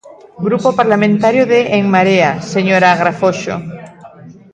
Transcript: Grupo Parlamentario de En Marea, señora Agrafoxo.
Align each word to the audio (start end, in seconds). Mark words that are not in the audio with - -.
Grupo 0.47 0.69
Parlamentario 0.79 1.43
de 1.51 1.59
En 1.77 1.85
Marea, 1.95 2.31
señora 2.53 2.87
Agrafoxo. 2.91 3.55